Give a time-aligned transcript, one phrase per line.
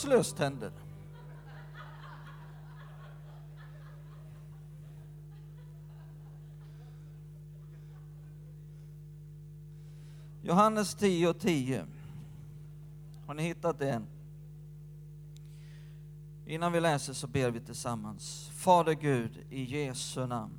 [0.00, 0.70] Veckans löständer.
[10.42, 11.86] Johannes 10 och 10.
[13.26, 14.06] Har ni hittat det än?
[16.46, 18.50] Innan vi läser så ber vi tillsammans.
[18.54, 20.52] Fader Gud, i Jesu namn.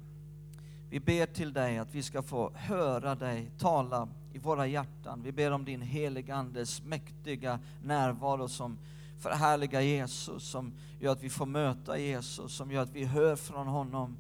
[0.90, 5.22] Vi ber till dig att vi ska få höra dig tala i våra hjärtan.
[5.24, 8.78] Vi ber om din heliga Andes mäktiga närvaro som
[9.22, 13.68] förhärliga Jesus, som gör att vi får möta Jesus, som gör att vi hör från
[13.68, 14.18] honom.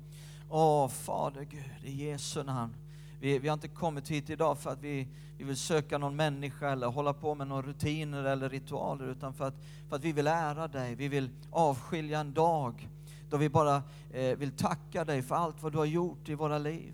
[0.49, 2.73] Åh, Fader Gud, i Jesu namn.
[3.19, 6.69] Vi, vi har inte kommit hit idag för att vi, vi vill söka någon människa
[6.69, 9.55] eller hålla på med några rutiner eller ritualer, utan för att,
[9.89, 10.95] för att vi vill ära dig.
[10.95, 12.89] Vi vill avskilja en dag
[13.29, 16.57] då vi bara eh, vill tacka dig för allt vad du har gjort i våra
[16.57, 16.93] liv.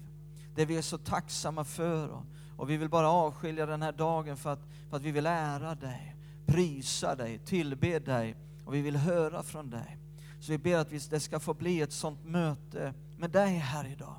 [0.56, 2.10] Det vi är så tacksamma för.
[2.10, 2.24] Och,
[2.58, 5.76] och vi vill bara avskilja den här dagen för att, för att vi vill ära
[5.76, 6.17] dig
[6.48, 9.98] prisa dig, tillbe dig och vi vill höra från dig.
[10.40, 14.16] Så vi ber att det ska få bli ett sånt möte med dig här idag.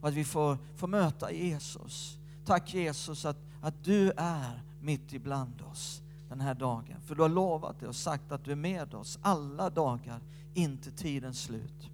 [0.00, 2.18] Och att vi får, får möta Jesus.
[2.44, 7.00] Tack Jesus att, att du är mitt ibland oss den här dagen.
[7.06, 10.20] För du har lovat det och sagt att du är med oss alla dagar
[10.54, 11.90] inte tidens slut.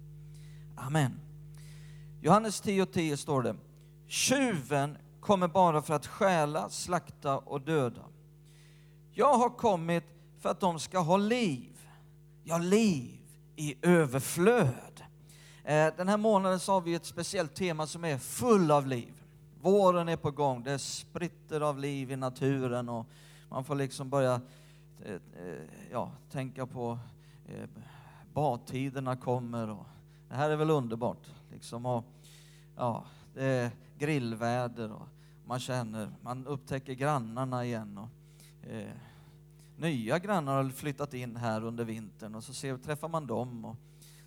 [0.75, 1.19] Amen.
[2.21, 3.55] Johannes 10.10 10 står det.
[4.07, 8.01] Tjuven kommer bara för att stjäla, slakta och döda.
[9.19, 10.03] Jag har kommit
[10.39, 11.87] för att de ska ha liv.
[12.43, 13.19] Ja, liv
[13.55, 15.03] i överflöd.
[15.63, 19.13] Eh, den här månaden så har vi ett speciellt tema som är full av liv.
[19.61, 23.05] Våren är på gång, det spritter av liv i naturen och
[23.49, 24.41] man får liksom börja
[25.05, 26.99] eh, eh, ja, tänka på
[28.33, 29.69] badtiderna kommer.
[29.69, 29.85] Och
[30.29, 31.27] det här är väl underbart.
[31.51, 32.03] Liksom och,
[32.75, 35.07] ja, det är grillväder och
[35.45, 37.97] man känner, man upptäcker grannarna igen.
[37.97, 38.09] Och,
[38.69, 38.89] eh,
[39.79, 43.65] nya grannar har flyttat in här under vintern och så ser, träffar man dem.
[43.65, 43.75] Och,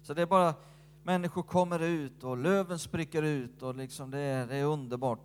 [0.03, 0.55] så det är bara,
[1.03, 5.21] människor kommer ut och löven spricker ut och liksom det, är, det är underbart.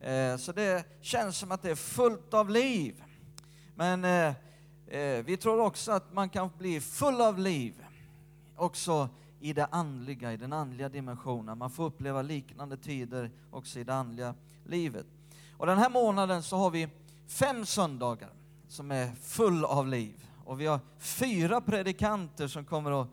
[0.00, 3.02] Eh, så det känns som att det är fullt av liv.
[3.74, 4.34] Men eh,
[4.86, 7.84] eh, vi tror också att man kan bli full av liv
[8.56, 9.08] också
[9.40, 11.58] i det andliga, i den andliga dimensionen.
[11.58, 14.34] Man får uppleva liknande tider också i det andliga
[14.64, 15.06] livet.
[15.56, 16.88] Och den här månaden så har vi
[17.26, 18.30] fem söndagar
[18.72, 20.26] som är full av liv.
[20.44, 23.08] Och vi har fyra predikanter som kommer att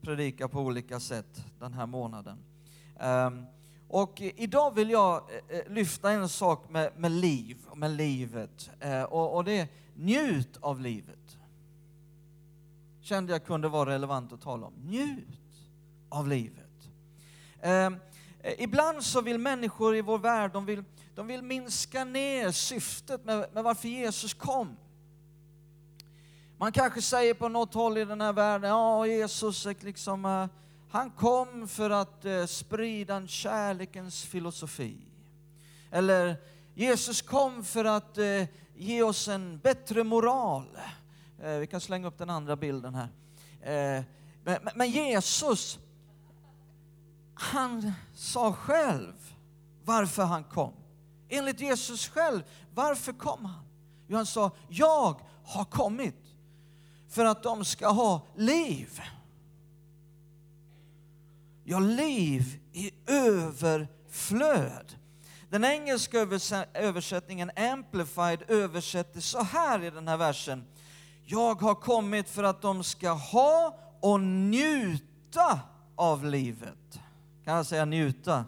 [0.00, 2.38] predika på olika sätt den här månaden.
[3.00, 3.46] Um,
[3.88, 8.70] och idag vill jag eh, eh, lyfta en sak med, med liv, med livet.
[8.84, 11.38] Uh, och, och, det är njut av livet.
[13.00, 14.72] Kände jag kunde vara relevant att tala om.
[14.74, 15.60] Njut
[16.08, 16.90] av livet.
[17.60, 17.96] Ehm,
[18.58, 20.84] ibland så vill människor i vår värld, de vill
[21.16, 24.76] de vill minska ner syftet med, med varför Jesus kom.
[26.58, 30.46] Man kanske säger på något håll i den här världen, ja Jesus liksom, eh,
[30.90, 34.96] han kom för att eh, sprida en kärlekens filosofi.
[35.90, 36.36] Eller
[36.74, 38.44] Jesus kom för att eh,
[38.76, 40.78] ge oss en bättre moral.
[41.60, 43.08] vi kan slänga upp den andra bilden här.
[44.74, 45.78] Men Jesus,
[47.34, 49.14] han sa själv
[49.84, 50.72] varför han kom.
[51.28, 52.42] Enligt Jesus själv,
[52.74, 53.64] varför kom han?
[54.08, 56.26] Jo, han sa, jag har kommit
[57.08, 59.00] för att de ska ha liv.
[61.64, 64.94] Ja, liv i överflöd.
[65.50, 66.18] Den engelska
[66.74, 70.64] översättningen, Amplified, översätter så här i den här versen.
[71.24, 75.60] Jag har kommit för att de ska ha och njuta
[75.96, 77.00] av livet.
[77.44, 78.44] Kan jag säga njuta?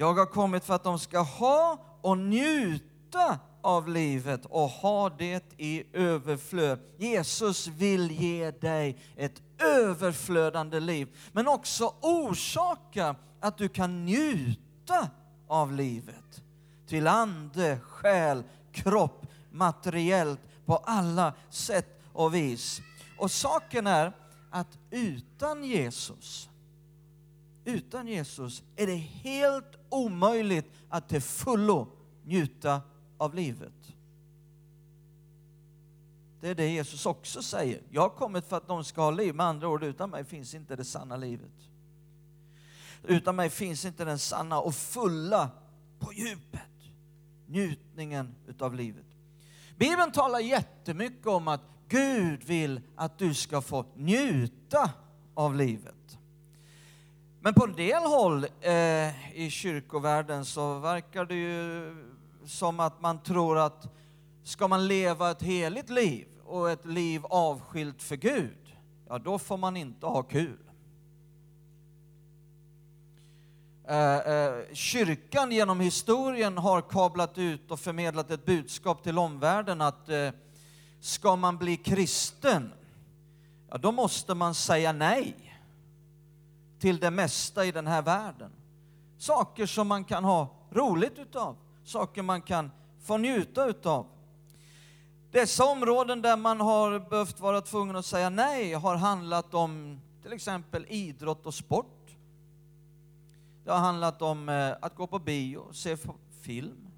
[0.00, 5.44] Jag har kommit för att de ska ha och njuta av livet och ha det
[5.56, 6.78] i överflöd.
[6.98, 15.10] Jesus vill ge dig ett överflödande liv, men också orsaka att du kan njuta
[15.48, 16.42] av livet.
[16.86, 18.42] Till ande, själ,
[18.72, 22.80] kropp, materiellt, på alla sätt och vis.
[23.18, 24.12] Och saken är
[24.50, 26.47] att utan Jesus,
[27.68, 31.86] utan Jesus är det helt omöjligt att till fullo
[32.24, 32.80] njuta
[33.18, 33.72] av livet.
[36.40, 37.82] Det är det Jesus också säger.
[37.90, 39.34] Jag har kommit för att de ska ha liv.
[39.34, 41.52] Med andra ord, utan mig finns inte det sanna livet.
[43.02, 45.50] Utan mig finns inte den sanna och fulla,
[45.98, 46.60] på djupet,
[47.46, 49.06] njutningen utav livet.
[49.76, 54.90] Bibeln talar jättemycket om att Gud vill att du ska få njuta
[55.34, 55.97] av livet.
[57.48, 61.96] Men på en del håll eh, i kyrkovärlden så verkar det ju
[62.46, 63.88] som att man tror att
[64.42, 68.76] ska man leva ett heligt liv och ett liv avskilt för Gud,
[69.08, 70.58] ja då får man inte ha kul.
[73.88, 80.08] Eh, eh, kyrkan genom historien har kablat ut och förmedlat ett budskap till omvärlden att
[80.08, 80.30] eh,
[81.00, 82.72] ska man bli kristen,
[83.70, 85.48] ja då måste man säga nej
[86.78, 88.50] till det mesta i den här världen.
[89.18, 92.70] Saker som man kan ha roligt utav, saker man kan
[93.00, 94.06] få njuta utav.
[95.30, 100.32] Dessa områden där man har behövt vara tvungen att säga nej har handlat om till
[100.32, 102.16] exempel idrott och sport.
[103.64, 105.96] Det har handlat om eh, att gå på bio, se
[106.40, 106.90] film.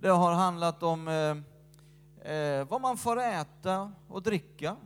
[0.00, 4.76] Det har handlat om eh, eh, vad man får äta och dricka.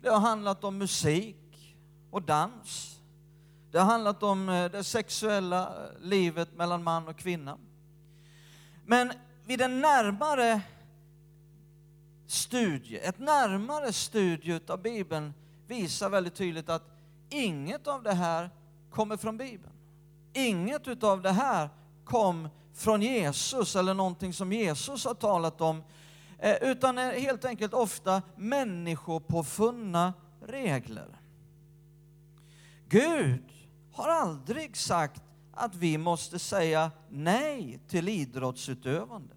[0.00, 1.45] Det har handlat om musik
[2.16, 3.00] och dans.
[3.70, 7.58] Det har handlat om eh, det sexuella eh, livet mellan man och kvinna.
[8.84, 9.12] Men
[9.44, 10.60] vid en närmare
[12.26, 15.34] studie, ett närmare studie av Bibeln
[15.66, 16.82] visar väldigt tydligt att
[17.28, 18.50] inget av det här
[18.90, 19.74] kommer från Bibeln.
[20.32, 21.70] Inget utav det här
[22.04, 25.82] kom från Jesus eller någonting som Jesus har talat om,
[26.38, 31.20] eh, utan är helt enkelt ofta människopåfunna regler.
[32.88, 33.52] Gud
[33.92, 35.22] har aldrig sagt
[35.52, 39.34] att vi måste säga nej till idrottsutövande.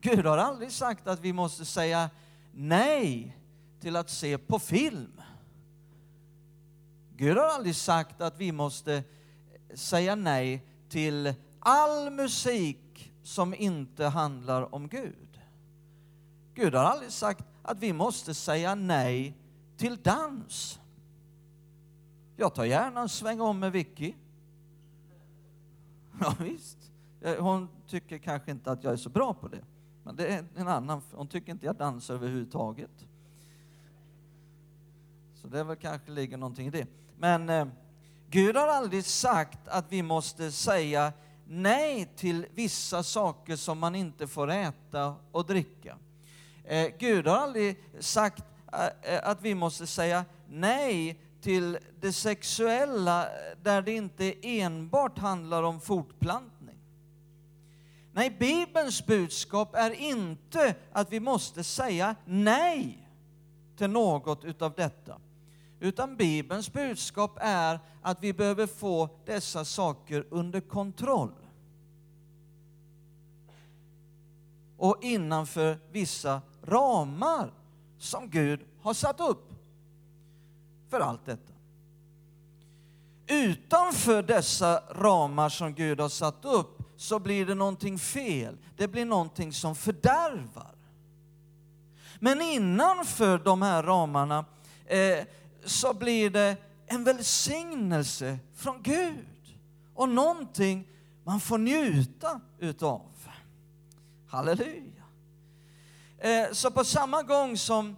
[0.00, 2.10] Gud har aldrig sagt att vi måste säga
[2.52, 3.36] nej
[3.80, 5.20] till att se på film.
[7.16, 9.04] Gud har aldrig sagt att vi måste
[9.74, 15.40] säga nej till all musik som inte handlar om Gud.
[16.54, 19.36] Gud har aldrig sagt att vi måste säga nej
[19.76, 20.80] till dans.
[22.40, 24.14] Jag tar gärna en sväng om med Vicky.
[26.20, 26.78] Ja, visst.
[27.20, 29.64] Eh, hon tycker kanske inte att jag är så bra på det.
[30.04, 32.90] Men det är en annan, hon tycker inte jag dansar överhuvudtaget.
[35.34, 36.86] Så det väl kanske ligger någonting i det.
[37.18, 37.66] Men eh,
[38.30, 41.12] Gud har aldrig sagt att vi måste säga
[41.46, 45.98] nej till vissa saker som man inte får äta och dricka.
[46.64, 53.28] Eh, Gud har aldrig sagt eh, eh att vi måste säga nej till det sexuella
[53.62, 56.78] där det inte enbart handlar om fortplantning.
[58.12, 63.08] Nej, Bibelns budskap är inte att vi måste säga nej
[63.76, 65.20] till något utav detta.
[65.80, 71.32] Utan Bibelns budskap är att vi behöver få dessa saker under kontroll.
[74.76, 77.52] Och innanför vissa ramar
[77.98, 79.49] som Gud har satt upp
[80.90, 81.52] för allt detta.
[83.26, 88.56] Utanför dessa ramar som Gud har satt upp så blir det någonting fel.
[88.76, 90.74] Det blir någonting som fördärvar.
[92.18, 94.44] Men innanför de här ramarna
[94.86, 95.24] eh,
[95.64, 96.56] så blir det
[96.86, 99.58] en välsignelse från Gud
[99.94, 100.88] och någonting
[101.24, 103.10] man får njuta utav.
[104.28, 105.04] Halleluja!
[106.18, 107.96] Eh, så på samma gång som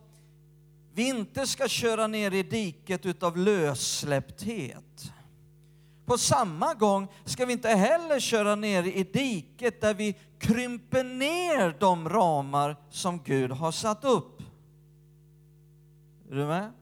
[0.94, 5.12] vi inte ska köra ner i diket utav lössläppthet,
[6.04, 11.76] på samma gång ska vi inte heller köra ner i diket där vi krymper ner
[11.80, 14.42] de ramar som Gud har satt upp.
[16.30, 16.72] Är du med?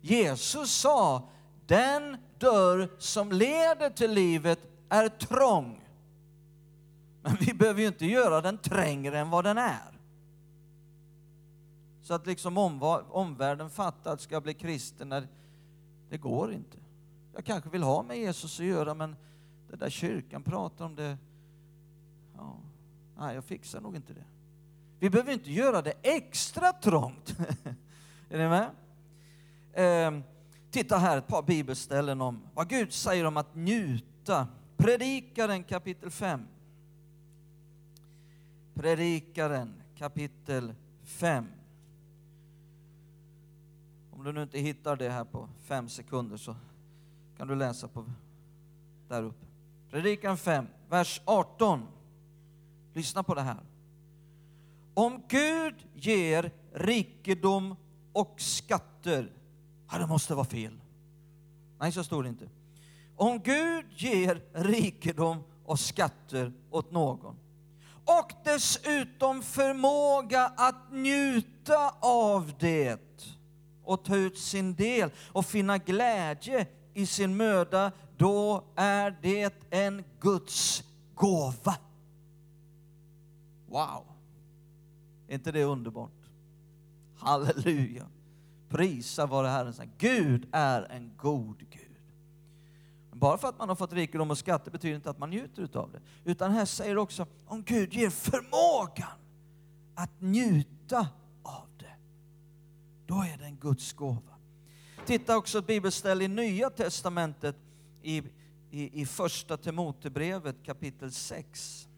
[0.00, 1.28] Jesus sa,
[1.66, 5.80] den dörr som leder till livet är trång.
[7.22, 9.99] Men vi behöver ju inte göra den trängre än vad den är.
[12.10, 12.58] Så att liksom
[13.10, 15.26] omvärlden fattar att ska jag bli kristen,
[16.08, 16.78] det går inte.
[17.34, 19.16] Jag kanske vill ha med Jesus att göra, men
[19.68, 21.18] det där kyrkan pratar om det,
[22.36, 22.56] ja,
[23.18, 24.24] nej, jag fixar nog inte det.
[24.98, 27.36] Vi behöver inte göra det extra trångt.
[28.30, 28.70] är ni med?
[29.72, 30.22] Eh,
[30.70, 34.48] titta här, ett par bibelställen om vad Gud säger om att njuta.
[34.76, 36.46] Predikaren kapitel 5.
[38.74, 40.74] Predikaren kapitel
[41.04, 41.46] 5.
[44.20, 46.56] Om du nu inte hittar det här på fem sekunder så
[47.36, 48.04] kan du läsa på
[49.08, 49.46] där uppe.
[49.90, 51.86] Predikan 5, vers 18.
[52.94, 53.60] Lyssna på det här.
[54.94, 57.76] Om Gud ger rikedom
[58.12, 59.32] och skatter,
[59.90, 60.80] ja det måste vara fel.
[61.78, 62.48] Nej, så står det inte.
[63.16, 67.36] Om Gud ger rikedom och skatter åt någon
[68.04, 73.00] och dessutom förmåga att njuta av det
[73.90, 80.04] och ta ut sin del och finna glädje i sin möda, då är det en
[80.20, 81.76] Guds gåva.
[83.66, 84.04] Wow!
[85.28, 86.10] Är inte det underbart?
[87.16, 88.06] Halleluja!
[88.68, 89.90] Prisa vare Herren.
[89.98, 91.96] Gud är en god Gud.
[93.12, 95.92] Bara för att man har fått rikedom och skatter betyder inte att man njuter av
[95.92, 96.00] det.
[96.24, 99.18] Utan här säger det också om Gud ger förmågan
[99.94, 101.08] att njuta
[101.42, 101.89] av det.
[103.10, 104.34] Då är det en Guds gåva.
[105.06, 107.56] Titta också ett bibelställe i Nya Testamentet
[108.02, 108.22] i,
[108.70, 111.88] i, i första Timotebrevet kapitel 6.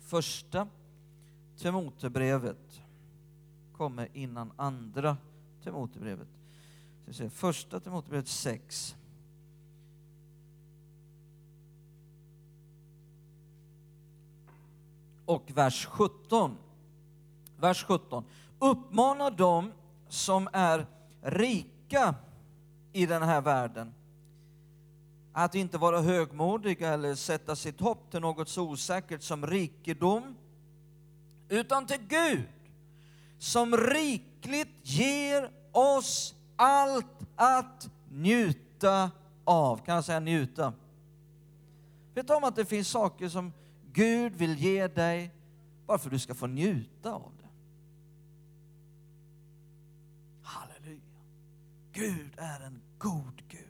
[0.00, 0.68] Första
[1.56, 2.80] Timotebrevet
[3.72, 5.16] kommer innan andra
[5.62, 6.28] Timotebrevet.
[7.30, 8.96] Första Timotebrevet 6.
[15.26, 16.56] och vers 17.
[17.56, 18.24] Vers 17.
[18.58, 19.72] Uppmana dem
[20.08, 20.86] som är
[21.22, 22.14] rika
[22.92, 23.94] i den här världen
[25.32, 30.36] att inte vara högmodiga eller sätta sitt hopp till något så osäkert som rikedom,
[31.48, 32.48] utan till Gud
[33.38, 37.06] som rikligt ger oss allt
[37.36, 39.10] att njuta
[39.44, 39.76] av.
[39.76, 40.72] Kan jag säga njuta?
[42.14, 43.52] Vet du om att det finns saker som
[43.92, 45.30] Gud vill ge dig
[45.86, 47.48] bara för att du ska få njuta av det.
[50.42, 51.00] Halleluja.
[51.94, 53.60] Gud är en god Gud.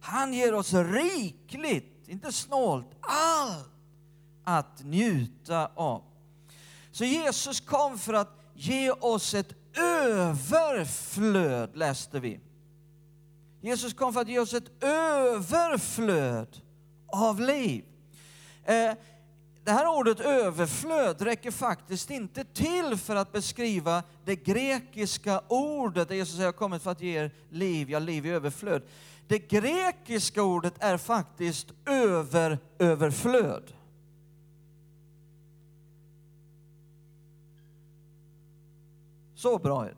[0.00, 3.70] Han ger oss rikligt, inte snålt, allt
[4.44, 6.02] att njuta av.
[6.90, 12.40] Så Jesus kom för att ge oss ett överflöd, läste vi.
[13.60, 16.60] Jesus kom för att ge oss ett överflöd
[17.06, 17.84] av liv.
[18.64, 18.92] Eh,
[19.64, 26.14] det här ordet överflöd räcker faktiskt inte till för att beskriva det grekiska ordet där
[26.14, 28.82] Jesus säger jag har kommit för att ge er liv, ja liv i överflöd.
[29.26, 33.72] Det grekiska ordet är faktiskt över, överflöd.
[39.34, 39.94] Så bra är det.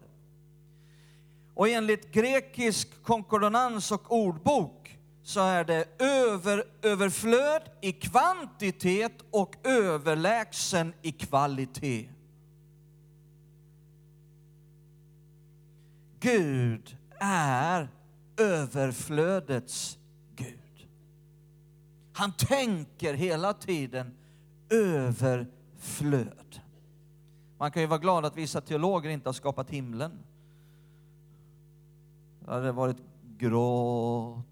[1.55, 4.82] Och enligt grekisk konkordonans och ordbok
[5.23, 12.09] så är det över, överflöd i kvantitet och överlägsen i kvalitet.
[16.21, 17.89] Gud är
[18.37, 19.99] överflödets
[20.37, 20.89] Gud.
[22.13, 24.15] Han tänker hela tiden
[24.71, 26.61] överflöd.
[27.59, 30.19] Man kan ju vara glad att vissa teologer inte har skapat himlen.
[32.41, 32.97] Det hade varit
[33.39, 34.52] gråt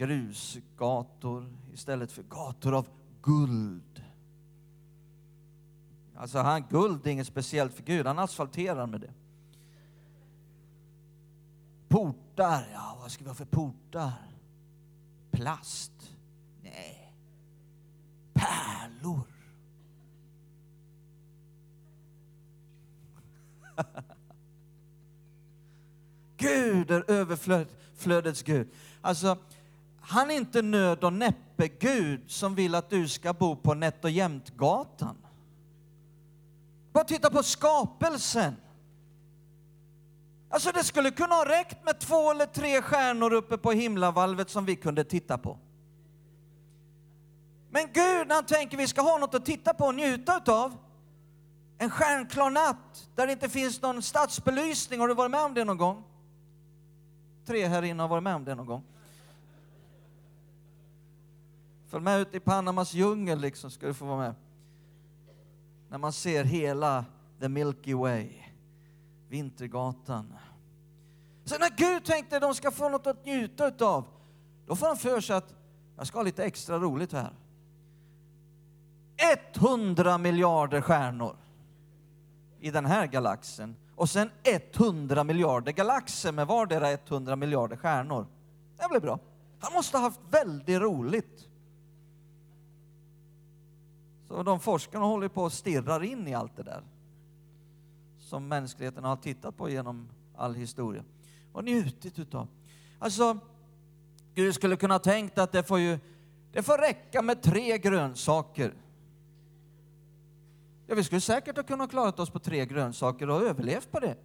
[0.00, 2.88] grusgator istället för gator av
[3.22, 4.04] guld.
[6.16, 9.12] Alltså, han, guld är inget speciellt för Gud, han asfalterar med det.
[11.88, 14.12] Portar, ja vad ska vi ha för portar?
[15.30, 16.16] Plast?
[16.62, 17.14] Nej.
[18.32, 19.26] Pärlor?
[26.36, 28.68] Gud är överflödets Gud.
[29.00, 29.38] Alltså,
[30.10, 34.04] han är inte nöd och näppe Gud som vill att du ska bo på Nätt
[34.04, 35.16] och Jämtgatan.
[36.92, 38.56] Bara titta på skapelsen.
[40.48, 44.64] Alltså det skulle kunna ha räckt med två eller tre stjärnor uppe på himlavalvet som
[44.64, 45.58] vi kunde titta på.
[47.70, 50.76] Men Gud, när han tänker vi ska ha något att titta på och njuta utav,
[51.78, 55.64] en stjärnklar natt där det inte finns någon stadsbelysning, har du varit med om det
[55.64, 56.04] någon gång?
[57.46, 58.84] Tre här inne har varit med om det någon gång.
[61.90, 64.34] Följ med ut i Panamas djungel liksom, ska du få vara med.
[65.88, 67.04] När man ser hela
[67.40, 68.30] the Milky Way,
[69.28, 70.34] Vintergatan.
[71.44, 74.04] Så när Gud tänkte att de ska få något att njuta utav,
[74.66, 75.54] då får han för sig att
[75.96, 77.32] jag ska ha lite extra roligt här.
[79.54, 81.36] 100 miljarder stjärnor
[82.60, 84.30] i den här galaxen och sen
[84.74, 88.26] 100 miljarder galaxer med vardera 100 miljarder stjärnor.
[88.76, 89.18] Det blir bra.
[89.60, 91.46] Han måste ha haft väldigt roligt.
[94.30, 96.82] Så de forskarna håller på och stirrar in i allt det där
[98.18, 101.04] som mänskligheten har tittat på genom all historia
[101.52, 102.48] och njutit utav.
[102.98, 103.38] Alltså,
[104.34, 105.98] Gud skulle kunna tänkt att det får ju
[106.52, 108.74] det får räcka med tre grönsaker.
[110.86, 114.16] Ja, vi skulle säkert ha kunnat klara oss på tre grönsaker och överlevt på det.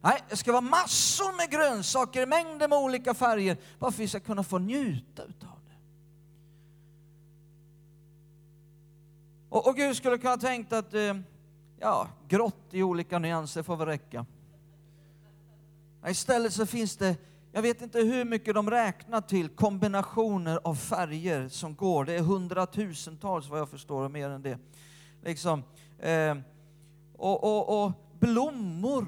[0.00, 4.08] Nej, det ska vara massor med grönsaker, mängder med olika färger, bara för att vi
[4.08, 5.59] ska kunna få njuta utav
[9.50, 11.16] Och, och Gud skulle kunna tänkt att, eh,
[11.78, 14.26] ja, grått i olika nyanser får väl räcka.
[16.06, 17.16] Istället så finns det,
[17.52, 22.04] jag vet inte hur mycket de räknar till, kombinationer av färger som går.
[22.04, 24.58] Det är hundratusentals vad jag förstår, och mer än det.
[25.22, 25.62] Liksom,
[25.98, 26.36] eh,
[27.16, 29.06] och, och, och blommor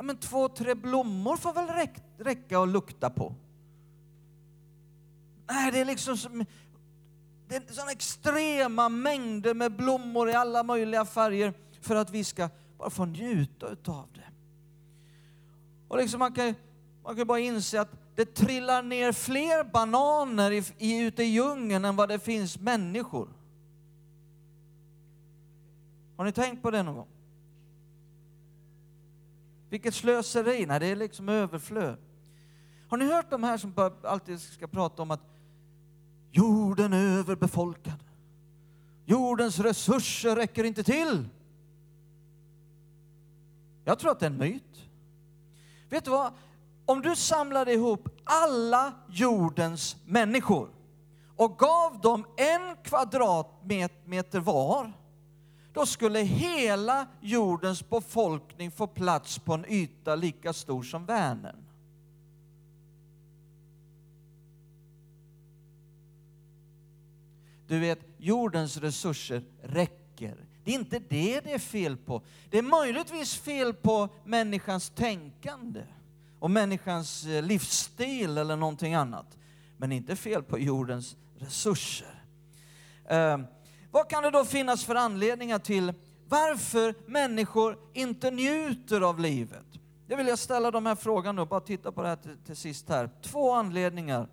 [0.00, 3.34] Ja, men två, tre blommor får väl räcka att lukta på.
[5.50, 6.44] Nej, det är liksom
[7.50, 12.48] det är såna extrema mängder med blommor i alla möjliga färger för att vi ska
[12.78, 14.24] bara få njuta av det.
[15.88, 16.54] Och liksom man, kan,
[17.02, 21.84] man kan bara inse att det trillar ner fler bananer i, i, ute i djungeln
[21.84, 23.28] än vad det finns människor.
[26.16, 27.08] Har ni tänkt på det någon gång?
[29.70, 30.66] Vilket slöseri!
[30.66, 31.98] Nej, det är liksom överflöd.
[32.88, 35.20] Har ni hört de här som alltid ska prata om att
[36.30, 38.04] jorden är överbefolkad?
[39.04, 41.28] Jordens resurser räcker inte till.
[43.84, 44.88] Jag tror att det är en myt.
[45.88, 46.32] Vet du vad?
[46.84, 50.68] Om du samlade ihop alla jordens människor
[51.36, 54.92] och gav dem en kvadratmeter var,
[55.72, 61.64] då skulle hela jordens befolkning få plats på en yta lika stor som Vänern.
[67.70, 70.36] Du vet, jordens resurser räcker.
[70.64, 72.22] Det är inte det det är fel på.
[72.50, 75.82] Det är möjligtvis fel på människans tänkande
[76.38, 79.38] och människans eh, livsstil eller någonting annat.
[79.76, 82.24] Men inte fel på jordens resurser.
[83.04, 83.38] Eh,
[83.90, 85.92] vad kan det då finnas för anledningar till
[86.28, 89.66] varför människor inte njuter av livet?
[90.06, 92.56] Jag vill jag ställa de här frågorna nu, bara titta på det här till, till
[92.56, 93.10] sist här.
[93.22, 94.28] Två anledningar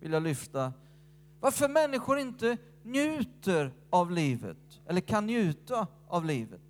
[0.00, 0.72] vill jag lyfta.
[1.40, 6.60] Varför människor inte njuter av livet, eller kan njuta av livet.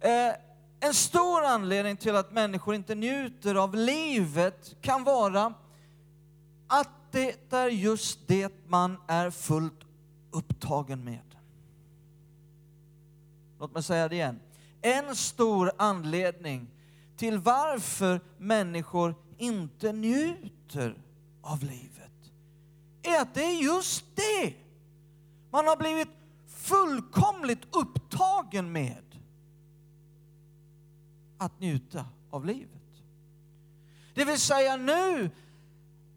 [0.00, 0.32] Eh,
[0.80, 5.54] en stor anledning till att människor inte njuter av livet kan vara
[6.66, 9.80] att det är just det man är fullt
[10.30, 11.20] upptagen med.
[13.58, 14.40] Låt mig säga det igen.
[14.82, 16.66] En stor anledning
[17.16, 20.94] till varför människor inte njuter
[21.42, 21.95] av livet
[23.06, 24.54] är att det är just det.
[25.50, 26.08] Man har blivit
[26.46, 29.02] fullkomligt upptagen med
[31.38, 32.70] att njuta av livet.
[34.14, 35.30] Det vill säga nu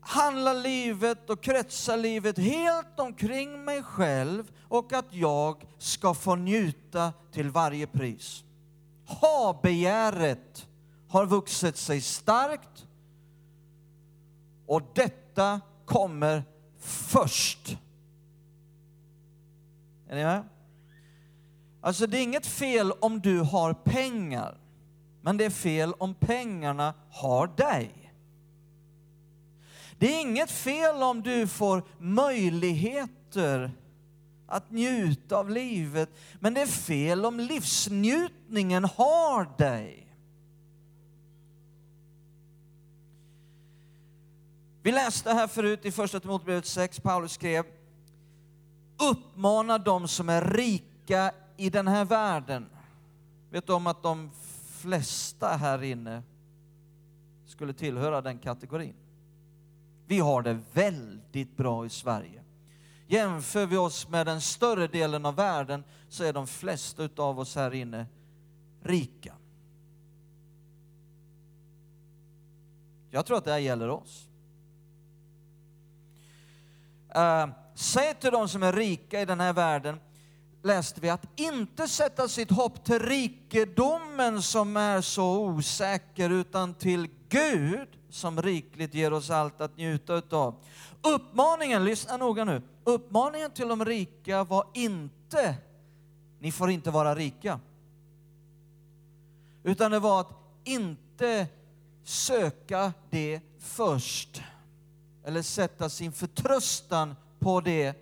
[0.01, 7.13] handlar livet och kretsar livet helt omkring mig själv och att jag ska få njuta
[7.31, 8.43] till varje pris.
[9.05, 10.67] Ha-begäret
[11.09, 12.87] har vuxit sig starkt
[14.65, 16.43] och detta kommer
[16.79, 17.77] först.
[20.09, 20.43] Är ni med?
[21.81, 24.57] Alltså det är inget fel om du har pengar,
[25.21, 28.13] men det är fel om pengarna har dig.
[29.97, 33.71] Det är inget fel om du får möjligheter
[34.47, 40.08] att njuta av livet, men det är fel om livsnjutningen har dig.
[44.89, 47.65] Vi läste här förut i första Timoteusbrevet 6, Paulus skrev
[49.11, 52.69] uppmana de som är rika i den här världen.
[53.49, 54.31] Vet du om att de
[54.71, 56.23] flesta här inne
[57.45, 58.95] skulle tillhöra den kategorin?
[60.07, 62.43] Vi har det väldigt bra i Sverige.
[63.07, 67.55] Jämför vi oss med den större delen av världen så är de flesta av oss
[67.55, 68.05] här inne
[68.83, 69.33] rika.
[73.09, 74.28] Jag tror att det här gäller oss.
[77.15, 79.99] Uh, säg till de som är rika i den här världen,
[80.63, 87.07] läste vi, att inte sätta sitt hopp till rikedomen som är så osäker, utan till
[87.29, 90.55] Gud som rikligt ger oss allt att njuta utav.
[91.01, 95.55] Uppmaningen, lyssna noga nu, uppmaningen till de rika var inte,
[96.39, 97.59] ni får inte vara rika.
[99.63, 100.31] Utan det var att
[100.63, 101.47] inte
[102.03, 104.41] söka det först
[105.23, 107.95] eller sätta sin förtröstan på det.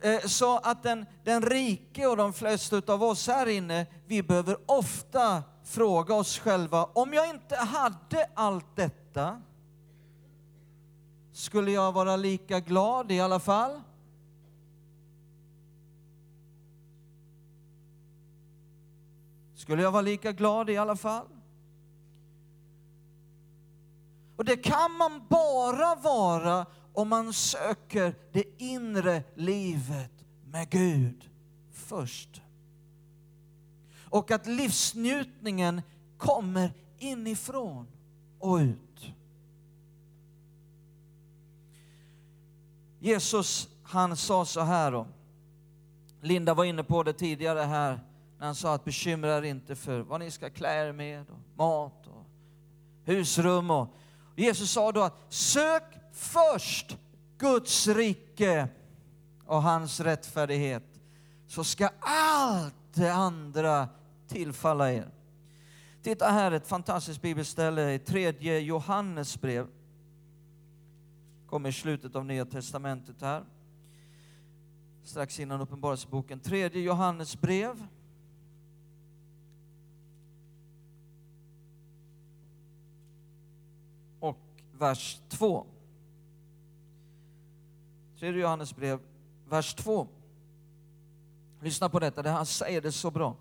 [0.00, 4.56] Eh, så att den, den rike och de flesta av oss här inne, vi behöver
[4.66, 9.42] ofta fråga oss själva, om jag inte hade allt detta,
[11.32, 13.82] skulle jag vara lika glad i alla fall?
[19.54, 21.35] Skulle jag vara lika glad i alla fall?
[24.36, 31.30] Och det kan man bara vara om man söker det inre livet med Gud
[31.72, 32.42] först.
[34.04, 35.82] Och att livsnjutningen
[36.18, 37.86] kommer inifrån
[38.38, 39.12] och ut.
[42.98, 45.06] Jesus han sa så här då.
[46.20, 48.00] Linda var inne på det tidigare här
[48.38, 51.38] när han sa att bekymra er inte för vad ni ska klä er med, och
[51.56, 52.24] mat och
[53.04, 53.70] husrum.
[53.70, 53.88] Och
[54.36, 56.96] Jesus sa då att sök först
[57.38, 58.68] Guds rike
[59.46, 61.00] och hans rättfärdighet
[61.46, 63.88] så ska allt det andra
[64.28, 65.08] tillfalla er.
[66.02, 69.66] Titta här, ett fantastiskt bibelställe i tredje Johannes brev.
[71.46, 73.44] Kommer i slutet av Nya Testamentet här.
[75.04, 76.40] Strax innan Uppenbarelseboken.
[76.40, 77.86] Tredje Johannes brev.
[84.20, 84.38] Och
[84.78, 85.66] vers 2.
[88.18, 89.00] Tredje Johannes brev,
[89.48, 90.08] vers 2.
[91.60, 93.36] Lyssna på detta, det han säger det så bra.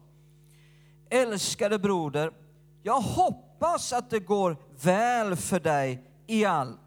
[1.09, 2.31] Älskade broder,
[2.83, 6.79] jag hoppas att det går väl för dig i allt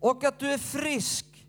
[0.00, 1.46] och att du är frisk,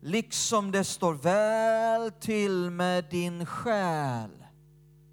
[0.00, 4.30] liksom det står väl till med din själ.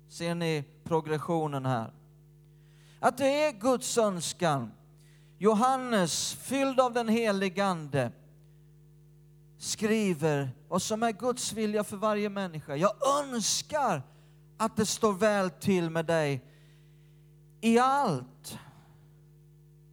[0.10, 1.94] Ser ni progressionen här?
[3.00, 4.72] Att det är Guds önskan.
[5.44, 8.12] Johannes, fylld av den helige Ande,
[9.58, 12.76] skriver vad som är Guds vilja för varje människa.
[12.76, 14.04] Jag önskar
[14.58, 16.44] att det står väl till med dig
[17.62, 18.58] i allt.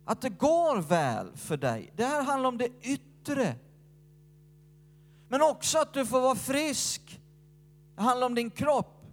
[0.04, 1.92] Att det går väl för dig.
[1.96, 3.54] Det här handlar om det yttre.
[5.28, 7.20] Men också att du får vara frisk.
[7.96, 9.04] Det handlar om din kropp.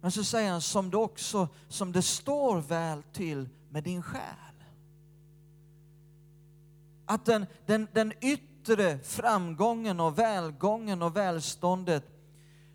[0.00, 4.45] Men så säger han som det också, som det står väl till med din själ.
[7.06, 12.04] Att den, den, den yttre framgången och välgången och välståndet,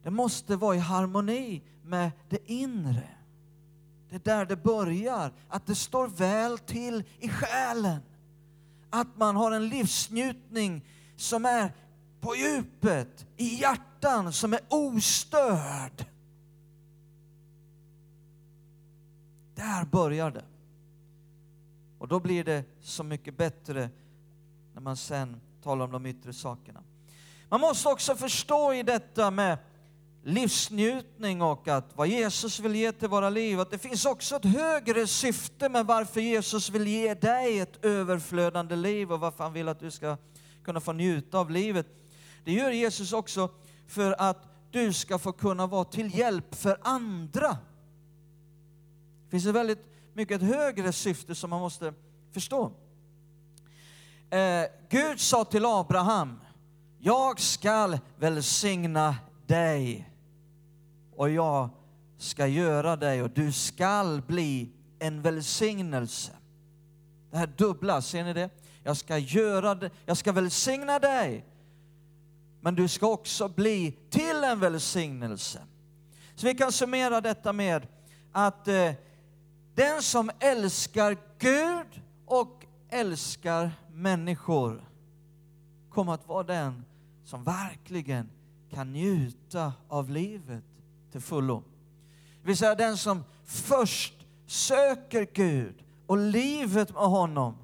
[0.04, 3.10] det måste vara i harmoni med det inre.
[4.10, 8.02] Det är där det börjar, att det står väl till i själen.
[8.90, 11.74] Att man har en livsnjutning som är
[12.22, 16.06] på djupet, i hjärtan, som är ostörd.
[19.56, 20.46] Där börjar det.
[21.98, 23.90] Och då blir det så mycket bättre
[24.82, 26.84] när man sen talar om de yttre sakerna.
[27.50, 29.58] Man måste också förstå i detta med
[30.24, 34.46] livsnjutning och att vad Jesus vill ge till våra liv, att det finns också ett
[34.46, 39.68] högre syfte med varför Jesus vill ge dig ett överflödande liv och varför han vill
[39.68, 40.18] att du ska
[40.64, 41.88] kunna få njuta av livet.
[42.44, 43.50] Det gör Jesus också
[43.88, 47.58] för att du ska få kunna vara till hjälp för andra.
[49.24, 51.94] Det finns ett väldigt mycket ett högre syfte som man måste
[52.32, 52.72] förstå.
[54.32, 56.40] Eh, Gud sa till Abraham,
[57.00, 59.16] jag skall välsigna
[59.48, 60.10] dig
[61.16, 61.70] och jag
[62.18, 66.32] ska göra dig och du skall bli en välsignelse.
[67.32, 68.50] Det här dubbla, ser ni det?
[68.84, 71.46] Jag ska göra det, jag ska välsigna dig,
[72.62, 75.62] men du ska också bli till en välsignelse.
[76.36, 77.88] Så vi kan summera detta med
[78.32, 78.92] att eh,
[79.76, 84.84] den som älskar Gud och älskar människor
[85.90, 86.86] kommer att vara den
[87.26, 88.30] som verkligen
[88.70, 90.64] kan njuta av livet
[91.12, 91.64] till fullo.
[92.42, 94.14] Det vill säga den som först
[94.46, 97.58] söker Gud och livet med honom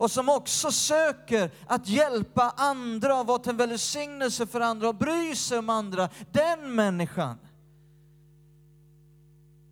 [0.00, 5.34] och som också söker att hjälpa andra och vara till välsignelse för andra och bry
[5.36, 6.08] sig om andra.
[6.32, 7.38] Den människan,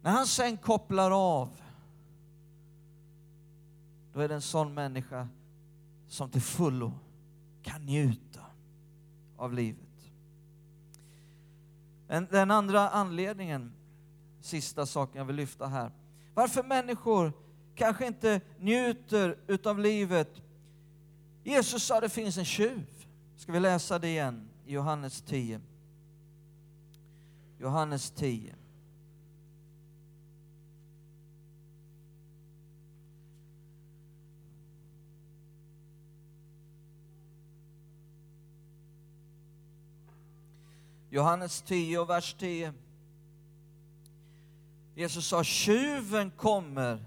[0.03, 1.49] när han sen kopplar av,
[4.19, 5.29] då är det en sån människa
[6.09, 6.93] som till fullo
[7.63, 8.41] kan njuta
[9.37, 10.11] av livet.
[12.31, 13.73] Den andra anledningen,
[14.41, 15.93] sista saken jag vill lyfta här.
[16.35, 17.33] Varför människor
[17.75, 20.43] kanske inte njuter utav livet.
[21.45, 22.87] Jesus sa det finns en tjuv.
[23.37, 25.61] Ska vi läsa det igen i Johannes 10.
[27.59, 28.55] Johannes 10.
[41.19, 42.73] Johannes 10 vers 10.
[44.95, 47.05] Jesus sa, tjuven kommer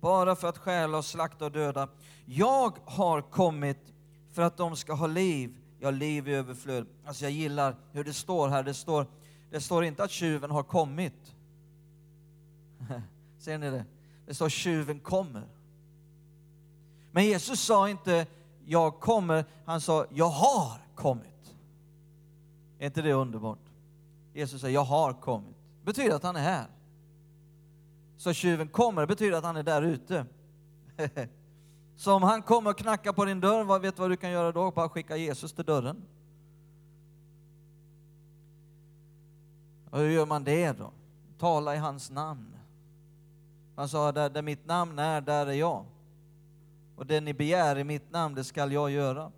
[0.00, 1.88] bara för att stjäla och slakta och döda.
[2.24, 3.78] Jag har kommit
[4.32, 6.86] för att de ska ha liv, ja, liv i överflöd.
[7.04, 8.62] Alltså jag gillar hur det står här.
[8.62, 9.06] Det står,
[9.50, 11.34] det står inte att tjuven har kommit.
[13.38, 13.84] Ser ni det?
[14.26, 15.48] Det står tjuven kommer.
[17.12, 18.26] Men Jesus sa inte
[18.64, 21.39] jag kommer, han sa jag har kommit.
[22.80, 23.58] Är inte det underbart?
[24.32, 25.56] Jesus säger jag har kommit.
[25.80, 26.66] Det betyder att han är här.
[28.16, 30.26] Så tjuven kommer, det betyder att han är där ute.
[31.96, 34.30] Så om han kommer och knackar på din dörr, vad vet du vad du kan
[34.30, 34.70] göra då?
[34.70, 36.02] Bara skicka Jesus till dörren.
[39.90, 40.90] Och hur gör man det då?
[41.38, 42.56] Tala i hans namn.
[43.76, 45.84] Han sa, där, där mitt namn är, där är jag.
[46.96, 49.32] Och det ni begär i mitt namn, det skall jag göra.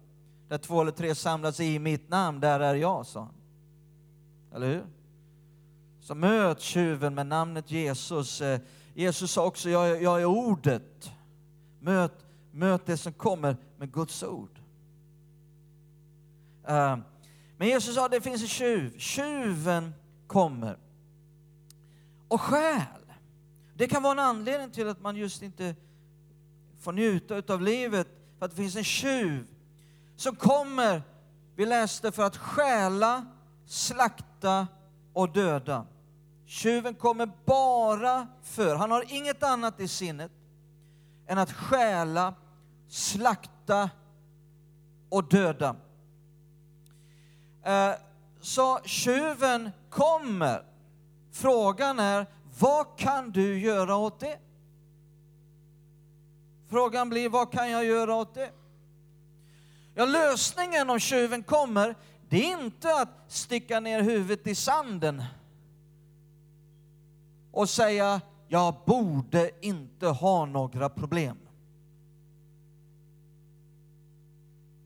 [0.52, 3.34] Där två eller tre samlas i mitt namn, där är jag, sa han.
[4.54, 4.86] Eller hur?
[6.00, 8.40] Så möt tjuven med namnet Jesus.
[8.40, 8.60] Eh,
[8.94, 11.12] Jesus sa också, jag, jag är ordet.
[11.80, 14.60] Möt, möt det som kommer med Guds ord.
[16.66, 16.96] Eh,
[17.56, 18.98] men Jesus sa, det finns en tjuv.
[18.98, 19.94] Tjuven
[20.26, 20.78] kommer
[22.28, 23.12] och stjäl.
[23.74, 25.76] Det kan vara en anledning till att man just inte
[26.80, 29.51] får njuta av livet, för att det finns en tjuv
[30.22, 31.02] som kommer,
[31.56, 33.26] vi läste, för att stjäla,
[33.66, 34.66] slakta
[35.12, 35.86] och döda.
[36.46, 40.30] Tjuven kommer bara för, han har inget annat i sinnet
[41.26, 42.34] än att stjäla,
[42.88, 43.90] slakta
[45.08, 45.76] och döda.
[47.62, 47.92] Eh,
[48.40, 50.64] så tjuven kommer.
[51.32, 52.26] Frågan är,
[52.58, 54.38] vad kan du göra åt det?
[56.68, 58.50] Frågan blir, vad kan jag göra åt det?
[59.94, 61.94] Ja, lösningen om tjuven kommer,
[62.28, 65.24] det är inte att sticka ner huvudet i sanden
[67.50, 71.38] och säga, jag borde inte ha några problem.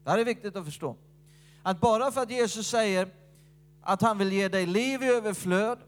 [0.05, 0.97] Det här är viktigt att förstå.
[1.63, 3.09] Att bara för att Jesus säger
[3.83, 5.79] att han vill ge dig liv i överflöd,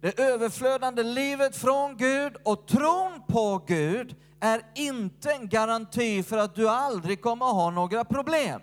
[0.00, 6.54] det överflödande livet från Gud och tron på Gud är inte en garanti för att
[6.54, 8.60] du aldrig kommer att ha några problem.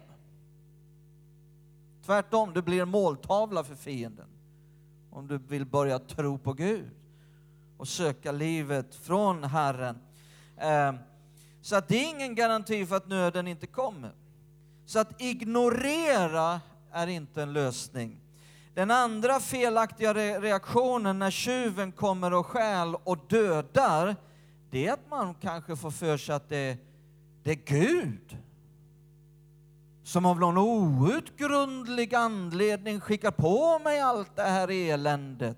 [2.06, 4.28] Tvärtom, du blir en måltavla för fienden
[5.12, 6.90] om du vill börja tro på Gud
[7.78, 10.00] och söka livet från Herren.
[10.58, 10.98] Ehm,
[11.62, 14.12] så att det är ingen garanti för att nöden inte kommer.
[14.86, 18.20] Så att ignorera är inte en lösning.
[18.74, 24.16] Den andra felaktiga reaktionen när tjuven kommer och stjäl och dödar,
[24.72, 26.78] det är att man kanske får för sig att det,
[27.44, 28.38] det är Gud
[30.04, 35.58] som av någon outgrundlig anledning skickar på mig allt det här eländet.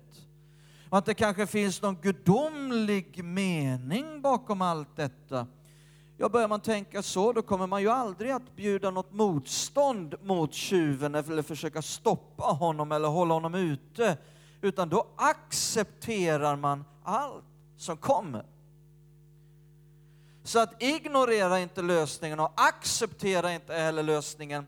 [0.88, 5.46] Och att det kanske finns någon gudomlig mening bakom allt detta.
[6.16, 10.54] Ja, börjar man tänka så, då kommer man ju aldrig att bjuda något motstånd mot
[10.54, 14.16] tjuven eller försöka stoppa honom eller hålla honom ute,
[14.60, 17.44] utan då accepterar man allt
[17.76, 18.44] som kommer.
[20.46, 24.66] Så att ignorera inte lösningen och acceptera inte heller lösningen.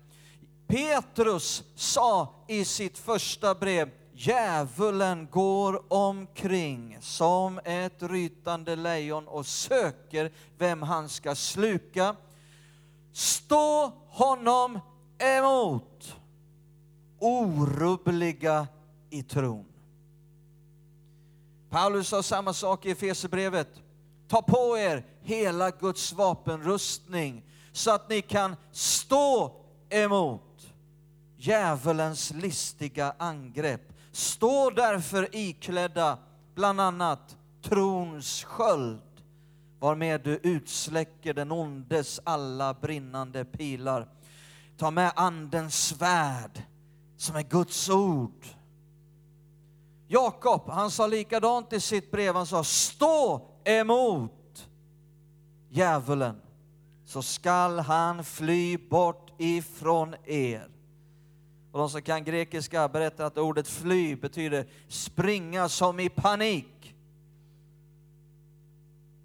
[0.67, 10.33] Petrus sa i sitt första brev, Djävulen går omkring som ett rytande lejon och söker
[10.59, 12.17] vem han ska sluka.
[13.13, 14.81] Stå honom
[15.19, 16.17] emot,
[17.19, 18.67] orubbliga
[19.11, 19.67] i tron.
[21.71, 23.83] Paulus sa samma sak i Efesierbrevet.
[24.29, 29.53] Ta på er hela Guds vapenrustning så att ni kan stå
[29.89, 30.73] emot
[31.37, 33.93] djävulens listiga angrepp.
[34.13, 36.19] Stå därför iklädda
[36.55, 39.01] bland annat trons sköld
[39.79, 44.09] varmed du utsläcker den ondes alla brinnande pilar.
[44.77, 46.63] Ta med andens svärd
[47.17, 48.47] som är Guds ord.
[50.09, 54.69] Jakob, han sa likadant i sitt brev, han sa stå emot
[55.69, 56.41] djävulen
[57.05, 60.69] så skall han fly bort ifrån er.
[61.73, 66.95] Och de som kan grekiska berättar att ordet fly betyder springa som i panik.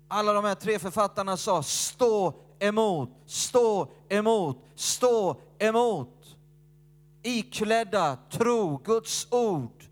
[0.08, 6.38] Alla de här tre författarna sa stå emot, stå emot, stå emot.
[7.24, 9.84] Iklädda tro, Guds ord,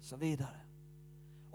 [0.00, 0.55] så vidare.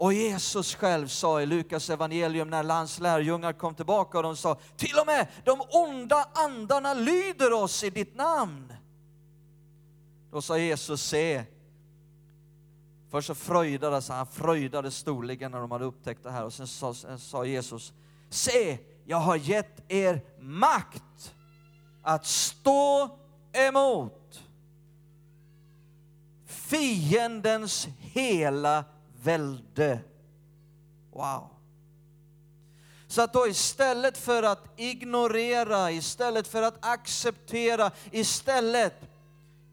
[0.02, 4.58] Och Jesus själv sa i Lukas evangelium när hans lärjungar kom tillbaka och de sa,
[4.76, 8.72] till och med de onda andarna lyder oss i ditt namn.
[10.30, 11.44] Då sa Jesus, se.
[13.10, 16.44] Först så fröjdades alltså han, fröjdades storligen när de hade upptäckt det här.
[16.44, 17.92] Och sen sa, sen sa Jesus,
[18.30, 21.34] se, jag har gett er makt
[22.02, 23.18] att stå
[23.52, 24.42] emot
[26.46, 28.84] fiendens hela
[29.22, 30.00] välde.
[31.10, 31.48] Wow.
[33.06, 38.94] Så att då istället för att ignorera, istället för att acceptera, istället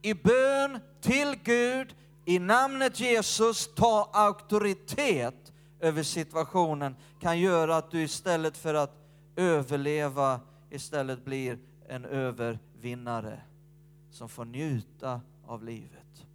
[0.01, 8.01] i bön till Gud, i namnet Jesus, ta auktoritet över situationen kan göra att du
[8.01, 8.95] istället för att
[9.35, 13.41] överleva, istället blir en övervinnare
[14.11, 16.25] som får njuta av livet.